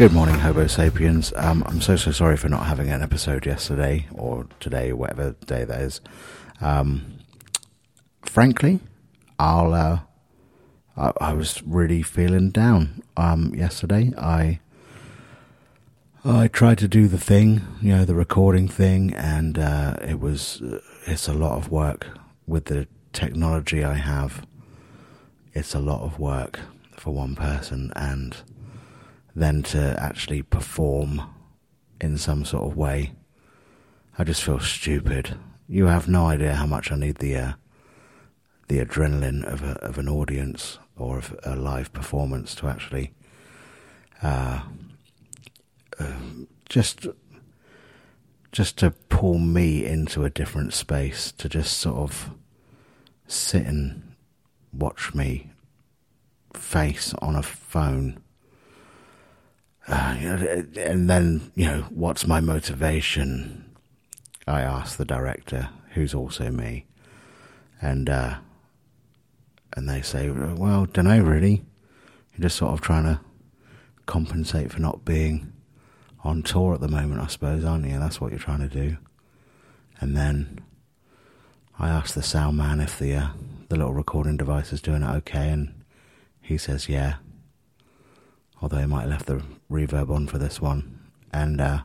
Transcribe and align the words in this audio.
Good 0.00 0.14
morning, 0.14 0.36
Hobo 0.36 0.66
Sapiens. 0.66 1.30
Um, 1.36 1.62
I'm 1.66 1.82
so 1.82 1.94
so 1.94 2.10
sorry 2.10 2.38
for 2.38 2.48
not 2.48 2.64
having 2.64 2.88
an 2.88 3.02
episode 3.02 3.44
yesterday 3.44 4.06
or 4.14 4.46
today, 4.58 4.92
or 4.92 4.96
whatever 4.96 5.36
day 5.44 5.64
that 5.64 5.78
is. 5.78 6.00
Um, 6.62 7.18
frankly, 8.22 8.80
I'll. 9.38 9.74
Uh, 9.74 10.00
I, 10.96 11.12
I, 11.20 11.32
was 11.34 11.62
really 11.64 12.00
feeling 12.00 12.48
down 12.48 13.02
um, 13.18 13.54
yesterday. 13.54 14.14
I 14.16 14.60
I 16.24 16.48
tried 16.48 16.78
to 16.78 16.88
do 16.88 17.06
the 17.06 17.18
thing, 17.18 17.60
you 17.82 17.94
know, 17.94 18.06
the 18.06 18.14
recording 18.14 18.68
thing, 18.68 19.12
and 19.12 19.58
uh, 19.58 19.96
it 20.00 20.18
was 20.18 20.62
uh, 20.62 20.80
it's 21.06 21.28
a 21.28 21.34
lot 21.34 21.58
of 21.58 21.70
work 21.70 22.06
with 22.46 22.64
the 22.64 22.88
technology 23.12 23.84
I 23.84 23.96
have. 23.96 24.46
It's 25.52 25.74
a 25.74 25.78
lot 25.78 26.00
of 26.00 26.18
work 26.18 26.60
for 26.96 27.12
one 27.12 27.36
person, 27.36 27.92
and 27.94 28.34
than 29.34 29.62
to 29.62 29.96
actually 29.98 30.42
perform 30.42 31.22
in 32.00 32.18
some 32.18 32.44
sort 32.44 32.70
of 32.70 32.76
way. 32.76 33.12
I 34.18 34.24
just 34.24 34.42
feel 34.42 34.60
stupid. 34.60 35.36
You 35.68 35.86
have 35.86 36.08
no 36.08 36.26
idea 36.26 36.54
how 36.54 36.66
much 36.66 36.90
I 36.90 36.96
need 36.96 37.16
the 37.16 37.36
uh, 37.36 37.52
the 38.68 38.78
adrenaline 38.84 39.44
of 39.44 39.62
a, 39.62 39.72
of 39.84 39.98
an 39.98 40.08
audience 40.08 40.78
or 40.96 41.18
of 41.18 41.36
a 41.44 41.56
live 41.56 41.92
performance 41.92 42.54
to 42.54 42.68
actually 42.68 43.12
uh, 44.22 44.60
uh, 45.98 46.12
just 46.68 47.06
just 48.52 48.76
to 48.78 48.90
pull 49.08 49.38
me 49.38 49.84
into 49.84 50.24
a 50.24 50.30
different 50.30 50.72
space 50.72 51.32
to 51.32 51.48
just 51.48 51.78
sort 51.78 51.96
of 51.96 52.30
sit 53.26 53.64
and 53.64 54.14
watch 54.72 55.14
me 55.14 55.50
face 56.52 57.14
on 57.20 57.36
a 57.36 57.42
phone 57.42 58.20
uh, 59.88 60.16
and 60.76 61.08
then, 61.08 61.52
you 61.54 61.66
know, 61.66 61.82
what's 61.90 62.26
my 62.26 62.40
motivation? 62.40 63.74
I 64.46 64.62
asked 64.62 64.98
the 64.98 65.04
director, 65.04 65.70
who's 65.94 66.14
also 66.14 66.50
me, 66.50 66.86
and 67.80 68.08
uh, 68.08 68.36
and 69.74 69.88
they 69.88 70.02
say, 70.02 70.30
well, 70.30 70.86
don't 70.86 71.06
know 71.06 71.20
really. 71.20 71.64
You're 72.32 72.42
just 72.42 72.56
sort 72.56 72.72
of 72.72 72.80
trying 72.80 73.04
to 73.04 73.20
compensate 74.06 74.72
for 74.72 74.80
not 74.80 75.04
being 75.04 75.52
on 76.24 76.42
tour 76.42 76.74
at 76.74 76.80
the 76.80 76.88
moment, 76.88 77.20
I 77.20 77.26
suppose, 77.28 77.64
aren't 77.64 77.86
you? 77.86 77.98
That's 77.98 78.20
what 78.20 78.30
you're 78.30 78.40
trying 78.40 78.68
to 78.68 78.68
do. 78.68 78.96
And 80.00 80.16
then 80.16 80.60
I 81.78 81.88
asked 81.88 82.14
the 82.14 82.22
sound 82.22 82.56
man 82.56 82.80
if 82.80 82.98
the 82.98 83.14
uh, 83.14 83.28
the 83.68 83.76
little 83.76 83.94
recording 83.94 84.36
device 84.36 84.72
is 84.72 84.82
doing 84.82 85.02
it 85.02 85.14
okay, 85.16 85.48
and 85.48 85.84
he 86.40 86.58
says 86.58 86.88
yeah 86.88 87.16
although 88.60 88.78
I 88.78 88.86
might 88.86 89.02
have 89.02 89.10
left 89.10 89.26
the 89.26 89.42
reverb 89.70 90.10
on 90.10 90.26
for 90.26 90.38
this 90.38 90.60
one. 90.60 91.00
And, 91.32 91.60
uh, 91.60 91.82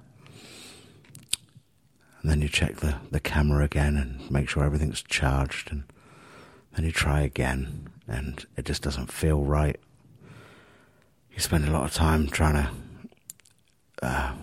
and 2.22 2.32
then 2.32 2.42
you 2.42 2.50
check 2.50 2.78
the, 2.78 2.96
the 3.12 3.20
camera 3.20 3.64
again 3.64 3.96
and 3.96 4.30
make 4.32 4.50
sure 4.50 4.64
everything's 4.64 5.04
charged, 5.04 5.72
and 5.72 5.84
then 6.76 6.86
you 6.86 6.92
try 6.92 7.22
again, 7.22 7.90
and 8.08 8.46
it 8.58 8.66
just 8.66 8.82
doesn't 8.82 9.12
feel 9.12 9.44
right. 9.44 9.80
You 11.32 11.40
spend 11.40 11.68
a 11.68 11.72
lot 11.72 11.84
of 11.84 11.94
time 11.94 12.28
trying 12.28 12.56
to 12.64 12.72
uh, 14.02 14.34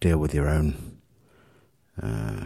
deal 0.00 0.18
with 0.18 0.34
your 0.34 0.48
own, 0.48 0.98
uh, 2.00 2.44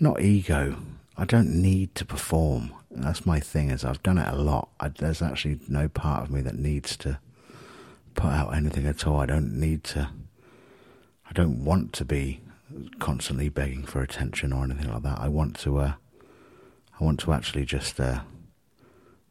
not 0.00 0.20
ego. 0.20 0.76
I 1.16 1.24
don't 1.24 1.50
need 1.50 1.94
to 1.96 2.04
perform. 2.04 2.72
That's 2.90 3.26
my 3.26 3.40
thing. 3.40 3.70
Is 3.70 3.84
I've 3.84 4.02
done 4.02 4.18
it 4.18 4.32
a 4.32 4.36
lot. 4.36 4.70
I, 4.80 4.88
there's 4.88 5.20
actually 5.20 5.60
no 5.68 5.88
part 5.88 6.22
of 6.22 6.30
me 6.30 6.40
that 6.40 6.54
needs 6.58 6.96
to 6.98 7.18
put 8.18 8.32
out 8.32 8.54
anything 8.54 8.84
at 8.84 9.06
all. 9.06 9.20
I 9.20 9.26
don't 9.26 9.52
need 9.52 9.84
to. 9.84 10.10
I 11.28 11.32
don't 11.32 11.64
want 11.64 11.92
to 11.94 12.04
be 12.04 12.40
constantly 12.98 13.48
begging 13.48 13.84
for 13.84 14.02
attention 14.02 14.52
or 14.52 14.64
anything 14.64 14.92
like 14.92 15.02
that. 15.04 15.20
I 15.20 15.28
want 15.28 15.56
to. 15.60 15.78
Uh, 15.78 15.92
I 17.00 17.04
want 17.04 17.20
to 17.20 17.32
actually 17.32 17.64
just 17.64 18.00
uh, 18.00 18.22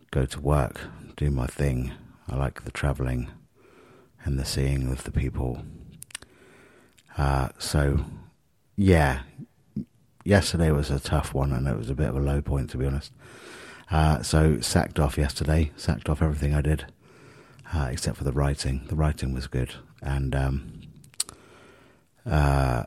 go 0.10 0.26
to 0.26 0.40
work, 0.40 0.80
do 1.18 1.30
my 1.30 1.48
thing. 1.48 1.92
I 2.30 2.38
like 2.38 2.64
the 2.64 2.72
travelling 2.72 3.30
and 4.24 4.40
the 4.40 4.46
seeing 4.46 4.90
of 4.90 5.04
the 5.04 5.12
people. 5.12 5.64
Uh, 7.18 7.50
so, 7.58 8.06
yeah, 8.78 9.24
yesterday 10.24 10.72
was 10.72 10.90
a 10.90 11.00
tough 11.00 11.34
one, 11.34 11.52
and 11.52 11.68
it 11.68 11.78
was 11.78 11.90
a 11.90 11.96
bit 11.96 12.08
of 12.08 12.16
a 12.16 12.22
low 12.22 12.42
point 12.42 12.70
to 12.70 12.78
be 12.78 12.86
honest. 12.86 13.12
Uh, 13.92 14.22
so 14.22 14.62
sacked 14.62 14.98
off 14.98 15.18
yesterday, 15.18 15.72
sacked 15.76 16.08
off 16.08 16.22
everything 16.22 16.54
I 16.54 16.62
did 16.62 16.86
uh, 17.74 17.90
except 17.92 18.18
for 18.18 18.24
the 18.24 18.32
writing. 18.32 18.86
The 18.88 18.96
writing 18.96 19.34
was 19.34 19.48
good, 19.48 19.74
and 20.02 20.36
um, 20.36 20.82
uh, 22.26 22.84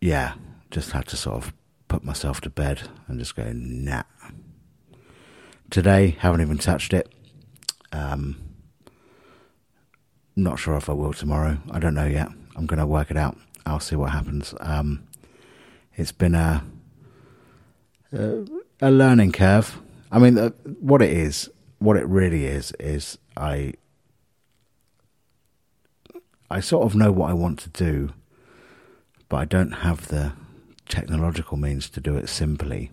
yeah, 0.00 0.34
just 0.70 0.92
had 0.92 1.06
to 1.08 1.16
sort 1.16 1.36
of 1.36 1.52
put 1.88 2.04
myself 2.04 2.40
to 2.42 2.50
bed 2.50 2.88
and 3.08 3.18
just 3.18 3.36
go 3.36 3.50
nah. 3.52 4.02
Today, 5.70 6.16
haven't 6.20 6.40
even 6.40 6.58
touched 6.58 6.92
it. 6.92 7.12
Um, 7.92 8.36
not 10.36 10.58
sure 10.58 10.76
if 10.76 10.88
I 10.88 10.92
will 10.92 11.12
tomorrow. 11.12 11.58
I 11.70 11.78
don't 11.78 11.94
know 11.94 12.06
yet. 12.06 12.28
I'm 12.54 12.66
going 12.66 12.78
to 12.78 12.86
work 12.86 13.10
it 13.10 13.16
out. 13.16 13.36
I'll 13.64 13.80
see 13.80 13.96
what 13.96 14.10
happens. 14.10 14.54
Um, 14.60 15.06
it's 15.96 16.12
been 16.12 16.34
a, 16.34 16.62
a, 18.12 18.90
learning 18.90 19.32
curve. 19.32 19.80
I 20.12 20.18
mean, 20.18 20.36
what 20.80 21.02
it 21.02 21.10
is, 21.10 21.50
what 21.78 21.96
it 21.96 22.06
really 22.06 22.44
is, 22.44 22.72
is 22.78 23.18
I 23.36 23.74
I 26.50 26.60
sort 26.60 26.84
of 26.84 26.94
know 26.94 27.10
what 27.10 27.30
I 27.30 27.34
want 27.34 27.58
to 27.60 27.70
do, 27.70 28.12
but 29.28 29.36
I 29.38 29.44
don't 29.44 29.72
have 29.72 30.08
the 30.08 30.32
technological 30.88 31.56
means 31.56 31.90
to 31.90 32.00
do 32.00 32.16
it 32.16 32.28
simply. 32.28 32.90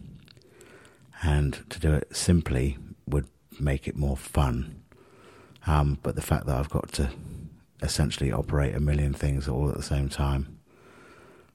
And 1.22 1.64
to 1.70 1.80
do 1.80 1.94
it 1.94 2.16
simply 2.16 2.78
would 3.08 3.28
make 3.60 3.88
it 3.88 3.96
more 3.96 4.18
fun. 4.18 4.82
Um, 5.66 6.00
but 6.04 6.16
the 6.16 6.22
fact 6.22 6.48
that 6.48 6.58
I've 6.58 6.70
got 6.70 6.92
to 6.94 7.12
essentially 7.82 8.32
operate 8.32 8.76
a 8.76 8.80
million 8.80 9.14
things 9.14 9.48
all 9.48 9.70
at 9.70 9.76
the 9.76 9.84
same 9.84 10.10
time, 10.10 10.58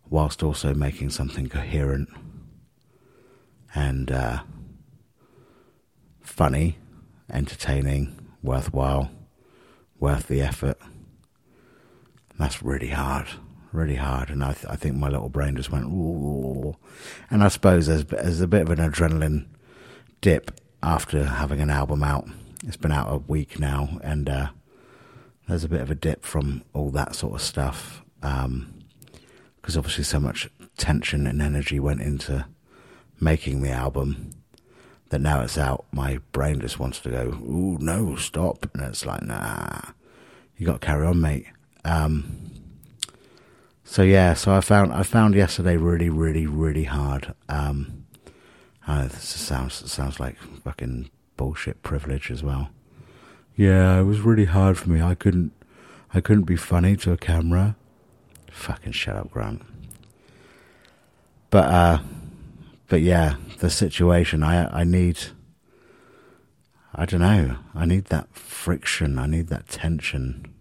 whilst 0.08 0.42
also 0.42 0.72
making 0.72 1.10
something 1.10 1.48
coherent 1.48 2.08
and 3.74 4.10
uh, 4.10 4.40
funny, 6.20 6.78
entertaining, 7.30 8.27
worthwhile, 8.42 9.10
worth 9.98 10.28
the 10.28 10.40
effort 10.40 10.78
that's 12.38 12.62
really 12.62 12.88
hard, 12.88 13.26
really 13.72 13.96
hard. 13.96 14.30
And 14.30 14.42
I, 14.42 14.52
th- 14.52 14.66
I 14.70 14.76
think 14.76 14.96
my 14.96 15.08
little 15.08 15.28
brain 15.28 15.56
just 15.56 15.72
went, 15.72 15.86
Ooh. 15.86 16.76
and 17.30 17.42
I 17.42 17.48
suppose 17.48 17.86
there's, 17.86 18.04
there's 18.04 18.40
a 18.40 18.46
bit 18.46 18.62
of 18.62 18.70
an 18.70 18.78
adrenaline 18.78 19.46
dip 20.20 20.52
after 20.82 21.24
having 21.24 21.60
an 21.60 21.70
album 21.70 22.02
out. 22.02 22.28
It's 22.64 22.76
been 22.76 22.92
out 22.92 23.12
a 23.12 23.18
week 23.18 23.58
now, 23.58 23.98
and 24.02 24.28
uh, 24.28 24.48
there's 25.48 25.64
a 25.64 25.68
bit 25.68 25.80
of 25.80 25.90
a 25.90 25.94
dip 25.94 26.24
from 26.24 26.64
all 26.72 26.90
that 26.90 27.14
sort 27.14 27.34
of 27.34 27.42
stuff. 27.42 28.02
Because 28.20 28.44
um, 28.46 28.84
obviously, 29.76 30.04
so 30.04 30.18
much 30.18 30.48
tension 30.76 31.26
and 31.26 31.42
energy 31.42 31.78
went 31.78 32.00
into 32.00 32.46
making 33.20 33.62
the 33.62 33.70
album 33.70 34.30
that 35.10 35.20
now 35.20 35.40
it's 35.40 35.56
out, 35.56 35.86
my 35.92 36.18
brain 36.32 36.60
just 36.60 36.78
wants 36.78 37.00
to 37.00 37.10
go, 37.10 37.38
ooh, 37.42 37.78
no, 37.80 38.16
stop. 38.16 38.68
And 38.74 38.82
it's 38.84 39.06
like, 39.06 39.22
nah, 39.22 39.80
you 40.56 40.66
got 40.66 40.80
to 40.80 40.86
carry 40.86 41.06
on, 41.06 41.20
mate. 41.20 41.46
Um, 41.84 42.48
so 43.84 44.02
yeah, 44.02 44.34
so 44.34 44.52
I 44.52 44.60
found 44.60 44.92
I 44.92 45.02
found 45.02 45.34
yesterday 45.34 45.78
really, 45.78 46.10
really, 46.10 46.46
really 46.46 46.84
hard. 46.84 47.34
Um, 47.48 48.04
uh, 48.86 49.04
this 49.04 49.22
sounds 49.22 49.90
sounds 49.90 50.20
like 50.20 50.36
fucking 50.62 51.10
bullshit 51.38 51.82
privilege 51.82 52.30
as 52.30 52.42
well. 52.42 52.68
Yeah, 53.56 53.98
it 53.98 54.02
was 54.02 54.20
really 54.20 54.44
hard 54.44 54.76
for 54.76 54.90
me. 54.90 55.00
I 55.00 55.14
couldn't 55.14 55.52
I 56.12 56.20
couldn't 56.20 56.44
be 56.44 56.56
funny 56.56 56.96
to 56.96 57.12
a 57.12 57.16
camera. 57.16 57.76
Fucking 58.50 58.92
shut 58.92 59.16
up, 59.16 59.30
Grant. 59.30 59.62
But 61.48 61.64
uh, 61.72 61.98
but 62.88 63.02
yeah, 63.02 63.36
the 63.58 63.70
situation. 63.70 64.42
I 64.42 64.80
I 64.80 64.84
need. 64.84 65.18
I 66.94 67.04
don't 67.04 67.20
know. 67.20 67.58
I 67.74 67.84
need 67.84 68.06
that 68.06 68.34
friction. 68.34 69.18
I 69.18 69.26
need 69.26 69.48
that 69.48 69.68
tension 69.68 70.54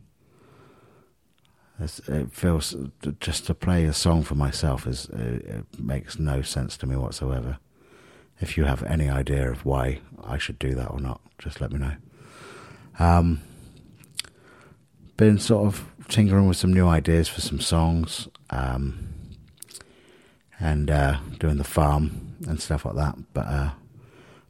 it 1.79 2.31
feels 2.31 2.75
just 3.19 3.45
to 3.45 3.53
play 3.53 3.85
a 3.85 3.93
song 3.93 4.23
for 4.23 4.35
myself 4.35 4.87
is 4.87 5.05
it 5.09 5.65
makes 5.77 6.17
no 6.17 6.41
sense 6.41 6.75
to 6.77 6.87
me 6.87 6.95
whatsoever. 6.95 7.59
If 8.39 8.57
you 8.57 8.65
have 8.65 8.83
any 8.83 9.09
idea 9.09 9.49
of 9.51 9.65
why 9.65 9.99
I 10.23 10.37
should 10.37 10.59
do 10.59 10.73
that 10.75 10.91
or 10.91 10.99
not, 10.99 11.21
just 11.37 11.61
let 11.61 11.71
me 11.71 11.79
know. 11.79 11.93
Um, 12.99 13.41
been 15.17 15.39
sort 15.39 15.65
of 15.67 15.85
tinkering 16.07 16.47
with 16.47 16.57
some 16.57 16.73
new 16.73 16.87
ideas 16.87 17.27
for 17.27 17.41
some 17.41 17.59
songs, 17.59 18.27
um, 18.49 19.09
and 20.59 20.89
uh, 20.89 21.19
doing 21.39 21.57
the 21.57 21.63
farm 21.63 22.35
and 22.47 22.61
stuff 22.61 22.85
like 22.85 22.95
that. 22.95 23.15
But 23.33 23.47
uh, 23.47 23.71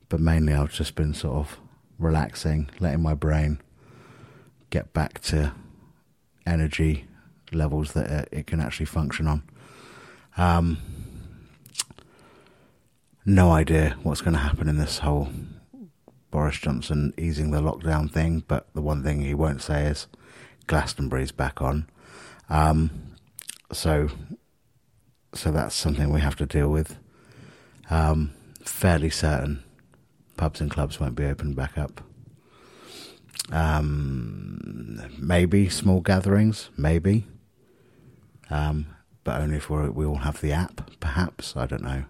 but 0.09 0.19
mainly 0.19 0.53
I've 0.53 0.71
just 0.71 0.95
been 0.95 1.13
sort 1.13 1.35
of 1.35 1.59
relaxing, 1.99 2.69
letting 2.79 3.01
my 3.01 3.13
brain 3.13 3.59
get 4.69 4.93
back 4.93 5.19
to 5.21 5.53
energy 6.45 7.05
levels 7.51 7.93
that 7.93 8.29
it, 8.31 8.47
can 8.47 8.59
actually 8.59 8.85
function 8.85 9.27
on. 9.27 9.43
Um, 10.37 10.77
no 13.25 13.51
idea 13.51 13.97
what's 14.03 14.21
going 14.21 14.33
to 14.33 14.39
happen 14.39 14.69
in 14.69 14.77
this 14.77 14.99
whole 14.99 15.29
Boris 16.31 16.57
Johnson 16.57 17.13
easing 17.17 17.51
the 17.51 17.61
lockdown 17.61 18.11
thing, 18.11 18.43
but 18.47 18.67
the 18.73 18.81
one 18.81 19.03
thing 19.03 19.21
he 19.21 19.33
won't 19.33 19.61
say 19.61 19.85
is 19.85 20.07
Glastonbury's 20.67 21.31
back 21.31 21.61
on. 21.61 21.89
Um, 22.49 23.15
so, 23.71 24.09
so 25.37 25.51
that's 25.51 25.75
something 25.75 26.11
we 26.11 26.21
have 26.21 26.35
to 26.37 26.45
deal 26.45 26.69
with. 26.69 26.97
Um, 27.89 28.33
fairly 28.63 29.09
certain 29.09 29.63
pubs 30.35 30.59
and 30.61 30.69
clubs 30.69 30.99
won't 30.99 31.15
be 31.15 31.25
open 31.25 31.53
back 31.53 31.77
up. 31.77 32.01
Um, 33.51 35.01
maybe 35.17 35.69
small 35.69 36.01
gatherings, 36.01 36.69
maybe. 36.75 37.27
Um, 38.49 38.87
but 39.23 39.41
only 39.41 39.57
if 39.57 39.69
we 39.69 40.05
all 40.05 40.15
have 40.17 40.41
the 40.41 40.51
app, 40.51 40.89
perhaps. 40.99 41.55
I 41.55 41.65
don't 41.65 41.83
know. 41.83 42.05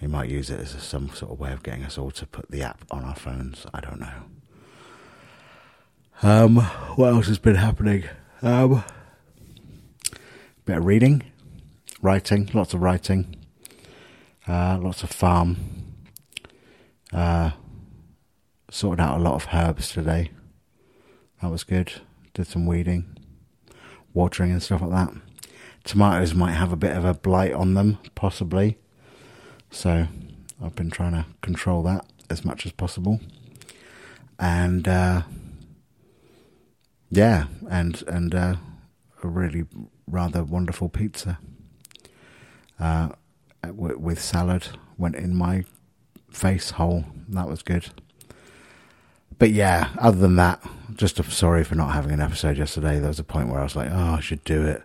He 0.00 0.06
might 0.06 0.30
use 0.30 0.50
it 0.50 0.60
as 0.60 0.70
some 0.82 1.10
sort 1.10 1.32
of 1.32 1.38
way 1.40 1.52
of 1.52 1.62
getting 1.62 1.84
us 1.84 1.98
all 1.98 2.10
to 2.12 2.26
put 2.26 2.50
the 2.50 2.62
app 2.62 2.84
on 2.90 3.04
our 3.04 3.14
phones. 3.14 3.66
I 3.72 3.80
don't 3.80 4.00
know. 4.00 4.22
Um, 6.22 6.56
what 6.96 7.08
else 7.08 7.26
has 7.28 7.38
been 7.38 7.56
happening? 7.56 8.04
Um, 8.42 8.84
bit 10.64 10.78
of 10.78 10.86
reading, 10.86 11.22
writing, 12.02 12.50
lots 12.52 12.74
of 12.74 12.82
writing, 12.82 13.36
uh, 14.46 14.78
lots 14.78 15.02
of 15.02 15.10
farm. 15.10 15.56
Uh, 17.12 17.52
sorted 18.70 19.00
out 19.00 19.18
a 19.18 19.22
lot 19.22 19.34
of 19.34 19.48
herbs 19.54 19.92
today. 19.92 20.30
That 21.40 21.50
was 21.50 21.62
good. 21.62 21.92
Did 22.34 22.46
some 22.46 22.66
weeding, 22.66 23.16
watering 24.12 24.50
and 24.50 24.62
stuff 24.62 24.82
like 24.82 24.90
that. 24.90 25.14
Tomatoes 25.84 26.34
might 26.34 26.52
have 26.52 26.72
a 26.72 26.76
bit 26.76 26.96
of 26.96 27.04
a 27.04 27.14
blight 27.14 27.52
on 27.52 27.74
them, 27.74 27.98
possibly. 28.14 28.78
So 29.70 30.06
I've 30.62 30.74
been 30.74 30.90
trying 30.90 31.12
to 31.12 31.26
control 31.40 31.82
that 31.84 32.06
as 32.30 32.44
much 32.44 32.66
as 32.66 32.72
possible. 32.72 33.20
And 34.38 34.88
uh, 34.88 35.22
yeah, 37.10 37.46
and 37.70 38.02
and 38.08 38.34
uh, 38.34 38.56
a 39.22 39.28
really 39.28 39.64
rather 40.06 40.42
wonderful 40.42 40.88
pizza 40.88 41.38
uh, 42.82 43.08
w- 43.62 43.96
with 43.96 44.20
salad 44.20 44.66
went 44.98 45.14
in 45.14 45.34
my 45.36 45.64
face 46.30 46.70
hole. 46.70 47.04
That 47.28 47.48
was 47.48 47.62
good. 47.62 47.90
But 49.38 49.50
yeah, 49.50 49.90
other 49.98 50.18
than 50.18 50.36
that, 50.36 50.60
just 50.96 51.20
a, 51.20 51.24
sorry 51.24 51.62
for 51.62 51.76
not 51.76 51.94
having 51.94 52.10
an 52.10 52.20
episode 52.20 52.56
yesterday. 52.56 52.98
There 52.98 53.08
was 53.08 53.20
a 53.20 53.24
point 53.24 53.48
where 53.48 53.60
I 53.60 53.62
was 53.62 53.76
like, 53.76 53.90
oh, 53.90 54.14
I 54.16 54.20
should 54.20 54.42
do 54.42 54.66
it. 54.66 54.82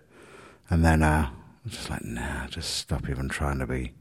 And 0.70 0.84
then 0.84 1.02
uh, 1.02 1.30
I 1.30 1.34
was 1.64 1.72
just 1.72 1.90
like, 1.90 2.04
nah, 2.04 2.46
just 2.46 2.76
stop 2.76 3.08
even 3.08 3.28
trying 3.28 3.58
to 3.58 3.66
be 3.66 3.92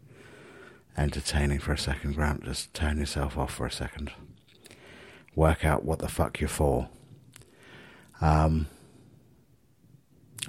entertaining 0.95 1.59
for 1.59 1.73
a 1.73 1.77
second, 1.77 2.13
Grant. 2.13 2.43
Just 2.43 2.73
turn 2.75 2.99
yourself 2.99 3.35
off 3.35 3.53
for 3.53 3.65
a 3.65 3.71
second. 3.71 4.11
Work 5.35 5.65
out 5.65 5.85
what 5.85 5.99
the 5.99 6.07
fuck 6.07 6.39
you're 6.39 6.49
for. 6.49 6.89
Um, 8.21 8.67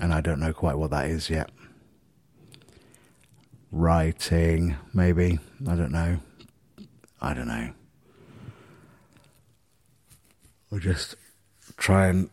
and 0.01 0.13
I 0.13 0.21
don't 0.21 0.41
know 0.41 0.53
quite 0.53 0.77
what 0.77 0.91
that 0.91 1.07
is 1.07 1.31
yet. 1.31 1.51
Writing, 3.71 4.77
maybe. 4.95 5.39
I 5.67 5.75
don't 5.75 5.93
know. 5.93 6.21
I 7.21 7.35
don't 7.35 7.49
know. 7.49 7.73
We'll 10.71 10.81
just 10.81 11.15
try 11.77 12.09
and 12.09 12.31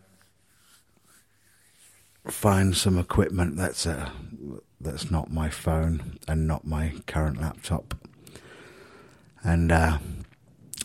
find 2.28 2.76
some 2.76 2.98
equipment 2.98 3.56
that's 3.56 3.86
uh, 3.86 4.10
that's 4.80 5.12
not 5.12 5.32
my 5.32 5.50
phone 5.50 6.18
and 6.28 6.48
not 6.48 6.66
my 6.66 6.94
current 7.08 7.40
laptop 7.40 7.94
and 9.46 9.72
uh, 9.72 10.00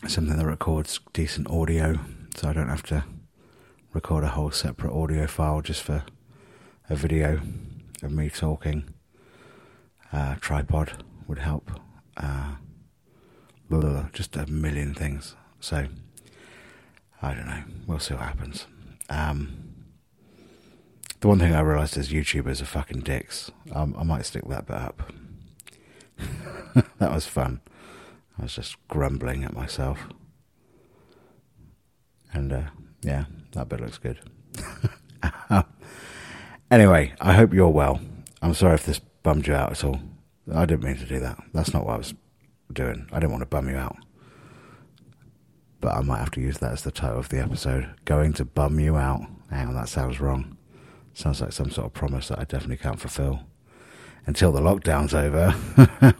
something 0.07 0.37
that 0.37 0.45
records 0.45 1.01
decent 1.15 1.51
audio, 1.51 1.99
so 2.37 2.49
I 2.49 2.53
don't 2.53 2.69
have 2.69 2.83
to 2.85 3.05
record 3.95 4.23
a 4.23 4.29
whole 4.29 4.51
separate 4.51 4.93
audio 4.93 5.27
file 5.27 5.63
just 5.63 5.83
for 5.83 6.05
a 6.91 6.95
video 6.95 7.41
of 8.03 8.13
me 8.13 8.29
talking. 8.29 8.93
Uh, 10.13 10.35
tripod 10.41 11.05
would 11.27 11.39
help. 11.39 11.71
Uh, 12.17 12.57
blah, 13.69 13.81
blah, 13.81 13.91
blah, 13.91 14.09
just 14.13 14.37
a 14.37 14.47
million 14.47 14.95
things. 14.95 15.37
So 15.61 15.87
I 17.23 17.35
don't 17.35 17.47
know. 17.47 17.63
We'll 17.87 17.99
see 17.99 18.15
what 18.15 18.25
happens. 18.25 18.67
Um, 19.09 19.71
the 21.21 21.29
one 21.29 21.39
thing 21.39 21.55
I 21.55 21.61
realised 21.61 21.97
is 21.97 22.11
YouTubers 22.11 22.63
are 22.63 22.67
fucking 22.67 23.01
dicks. 23.01 23.51
Um, 23.73 23.95
I 23.99 24.05
might 24.05 24.25
stick 24.25 24.43
that 24.49 24.67
bit 24.67 24.77
up. 24.77 25.13
that 26.99 27.13
was 27.13 27.27
fun. 27.27 27.61
I 28.39 28.43
was 28.43 28.55
just 28.55 28.77
grumbling 28.89 29.45
at 29.45 29.55
myself. 29.55 29.99
And 32.33 32.53
uh, 32.53 32.63
yeah, 33.03 33.27
that 33.53 33.69
bit 33.69 33.81
looks 33.81 33.99
good. 33.99 34.19
anyway, 36.71 37.13
I 37.21 37.35
hope 37.35 37.53
you're 37.53 37.69
well. 37.69 38.01
I'm 38.41 38.55
sorry 38.55 38.75
if 38.75 38.87
this 38.87 39.01
bummed 39.23 39.47
you 39.47 39.55
out 39.55 39.73
at 39.73 39.85
all. 39.85 40.01
I 40.53 40.67
didn't 40.67 40.85
mean 40.85 40.97
to 40.97 41.07
do 41.07 41.21
that. 41.21 41.43
That's 41.53 41.73
not 41.73 41.87
what 41.87 41.95
I 41.95 41.99
was 41.99 42.15
doing. 42.73 43.07
I 43.13 43.21
didn't 43.21 43.33
want 43.33 43.43
to 43.43 43.47
bum 43.47 43.69
you 43.69 43.77
out. 43.77 43.97
But 45.81 45.95
I 45.95 46.01
might 46.03 46.19
have 46.19 46.31
to 46.33 46.41
use 46.41 46.59
that 46.59 46.73
as 46.73 46.83
the 46.83 46.91
title 46.91 47.19
of 47.19 47.29
the 47.29 47.39
episode. 47.39 47.95
Going 48.05 48.33
to 48.35 48.45
bum 48.45 48.79
you 48.81 48.97
out. 48.97 49.23
Hang 49.51 49.69
on, 49.69 49.75
that 49.75 49.89
sounds 49.89 50.21
wrong. 50.21 50.57
Sounds 51.15 51.41
like 51.41 51.53
some 51.53 51.71
sort 51.71 51.87
of 51.87 51.95
promise 51.95 52.29
that 52.29 52.39
I 52.39 52.45
definitely 52.45 52.77
can't 52.77 53.01
fulfill 53.01 53.41
until 54.27 54.53
the 54.53 54.61
lockdown's 54.61 55.15
over. 55.15 55.55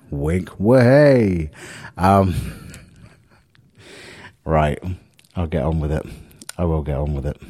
Wink, 0.11 0.59
way. 0.59 1.51
Um, 1.97 2.35
right, 4.45 4.83
I'll 5.37 5.47
get 5.47 5.63
on 5.63 5.81
with 5.81 5.93
it. 5.93 6.05
I 6.59 6.65
will 6.65 6.83
get 6.83 6.97
on 6.97 7.15
with 7.15 7.27
it. 7.27 7.41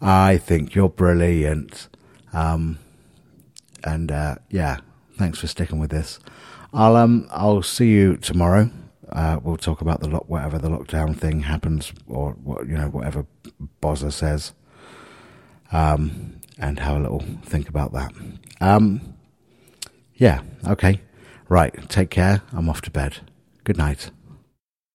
I 0.00 0.36
think 0.38 0.74
you're 0.74 0.88
brilliant. 0.88 1.88
Um, 2.32 2.78
and 3.84 4.10
uh, 4.10 4.36
yeah, 4.50 4.78
thanks 5.16 5.38
for 5.38 5.46
sticking 5.46 5.78
with 5.78 5.90
this. 5.90 6.18
I'll 6.72 6.96
um 6.96 7.28
I'll 7.30 7.62
see 7.62 7.88
you 7.88 8.16
tomorrow. 8.16 8.70
Uh, 9.10 9.38
we'll 9.42 9.56
talk 9.56 9.80
about 9.80 10.00
the 10.00 10.08
lock 10.08 10.28
whatever 10.28 10.58
the 10.58 10.68
lockdown 10.68 11.16
thing 11.16 11.42
happens, 11.42 11.92
or 12.08 12.32
what 12.32 12.66
you 12.66 12.76
know 12.76 12.88
whatever 12.88 13.26
Bozza 13.82 14.12
says, 14.12 14.52
um, 15.72 16.40
and 16.58 16.78
have 16.80 16.96
a 16.96 17.00
little 17.00 17.24
think 17.44 17.68
about 17.68 17.92
that. 17.92 18.12
Um, 18.60 19.14
yeah, 20.14 20.42
okay. 20.66 21.00
Right, 21.48 21.88
take 21.90 22.10
care. 22.10 22.42
I'm 22.52 22.68
off 22.68 22.80
to 22.82 22.90
bed. 22.90 23.18
Good 23.64 23.76
night. 23.76 24.10